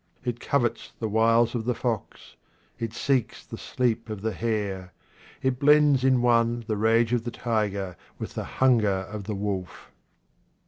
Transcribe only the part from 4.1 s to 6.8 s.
the hare; it blends in one the